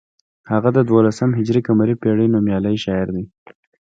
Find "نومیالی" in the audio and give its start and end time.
2.33-2.75